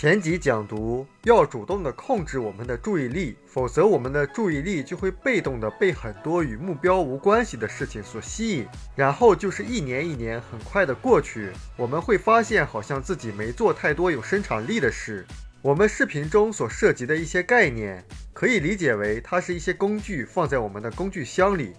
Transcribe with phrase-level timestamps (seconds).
[0.00, 8.66] 前集讲读，要主动的控制我们的注意力，否则我们的注意力就会被动的被很多与目标无关系的事情所吸引，
[8.96, 15.26] 然后就是一年一年很快的过去，我们会发现好像自己没做太多有生产力的事。
[15.60, 21.74] 我们视频中所涉及的一些概念，可以理解为它是一些工具放在我们的工具箱里，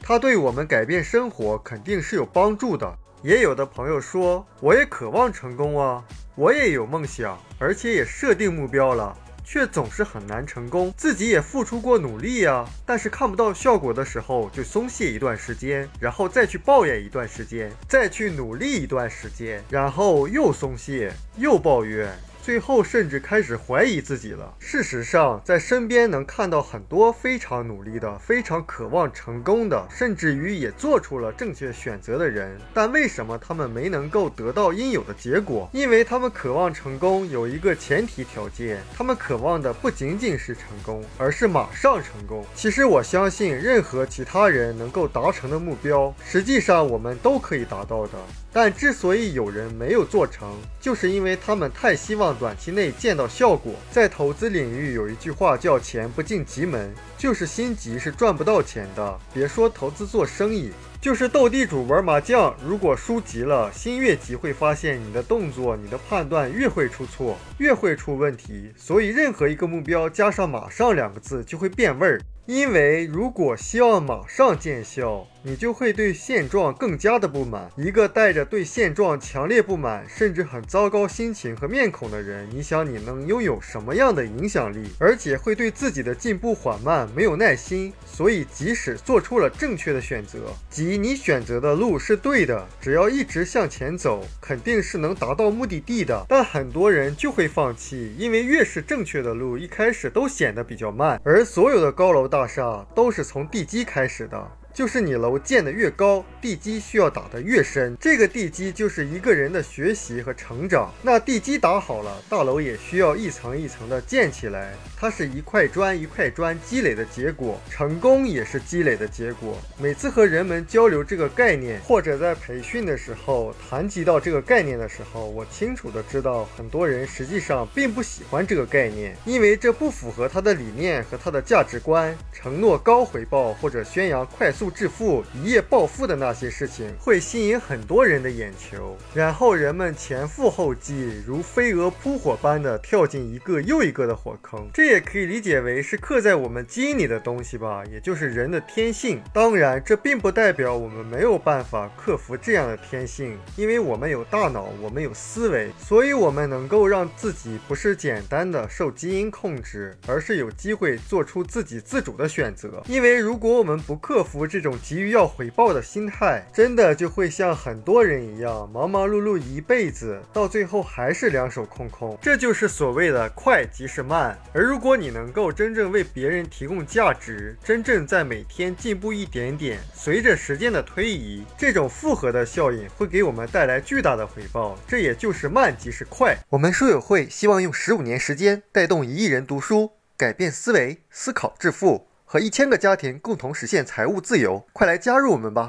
[0.00, 2.98] 它对我们改变生活肯定是有帮助的。
[3.22, 6.02] 也有的朋友说，我也渴望成功啊，
[6.38, 9.12] 我也有梦想，而且也设定目标了，
[9.44, 10.94] 却总是很难成功。
[10.96, 22.08] 自己也付出过努力呀，但是看不到效果的时候就松懈一段时间，然后再去抱怨一段时间，再去努力一段时间，然后又松懈，又抱怨。
[22.48, 24.54] 最后甚至开始怀疑自己了。
[24.58, 32.58] 事实上，在身边能看到很多非常努力的、非常渴望成功的，甚至于也做出了正确选择的人。
[32.72, 35.68] 但为什么他们没能够得到应有的结果？
[35.74, 42.46] 因为他们渴望成功有一个前提条件，他们渴望的不仅仅是成功，而是马上成功。
[42.54, 48.12] 其实我相信，任何其他人能够达成的目标，实际上我们都可以达到的。
[48.52, 53.74] 但之所以有人没有做成，就是因为他们太希望短期内见到效果。
[53.90, 59.18] 在投资领域有一句话叫“钱不进急门”，就是心急是赚不到钱的。
[59.34, 68.72] 别说投资做生意，就是斗地主玩麻将，如果输急了，心越急，会发现你的动作、你的判断越会出错，越会出问题。
[68.76, 72.20] 所以，任何一个目标加上“马上”两个字，就会变味儿。
[72.46, 77.70] 因为如果希望马上见效，你就会对现状更加的不满。
[77.74, 84.90] 一个带着对现状强烈不满，甚至很糟糕心情和面孔的人，你想你能拥有什么样的影响力？
[84.98, 87.94] 而且会对自己的进步缓慢没有耐心。
[88.04, 96.26] 所以，即使做出了正确的选择，即你选择的路是对的，只要一直向前走，肯定是能达到目的地的。
[96.28, 101.18] 但很多人就会放弃，因为越是正确的路，一开始都显得比较慢。
[101.24, 104.46] 而所有的高楼大厦都是从地基开始的。
[104.78, 107.96] 就是你楼建得越高，地基需要打得越深。
[108.00, 110.94] 这个地基就是一个人的学习和成长。
[111.02, 114.72] 那地基打好了，大楼也需要一层一层的建起来。
[114.96, 119.58] 它是一块砖一块砖积累的结果，成功也是积累的结果。
[119.80, 132.16] 每次和人们交流这个概念，或者在培训的时候谈及到这个概念的时候，我清楚的知道，很多人实际上并不喜欢这个概念，因为这不符合他的理念和他的价值观。
[132.32, 134.67] 承诺高回报或者宣扬快速。
[134.70, 144.68] 致富、一夜暴富的那些事情会吸引很多人的眼球，然后人们前赴后继，如飞蛾扑火般的跳进一个又一个的火坑。
[144.74, 149.22] 这也可以理解为是刻在我们基因里的东西吧，也就是人的天性。
[149.32, 162.82] 当然，这并不代表我们没有办法克服这样的天性，因为我们有大脑，我们有思维，所以我们能够让自己不是简单的受基因控制，而是有机会做出自己自主的选择。
[162.86, 172.18] 因为如果我们不克服这，这种急于要回报的心态，真的就会像很多人一样，忙忙碌碌一辈子，到最后还是两手空空。
[172.20, 174.36] 这就是所谓的快即是慢。
[174.52, 184.76] 而如果你能够真正为别人提供价值，真正在每天进步一点点，随着时间的推移，这种复合的效应会给我们带来巨大的回报。
[184.88, 186.36] 这也就是慢即是快。
[186.48, 192.07] 我们书友会希望用十五年时间带动一亿人读书，改变思维，思考致富。
[192.30, 195.66] 和一千个家庭共同实现财务自由，快来加入我们吧！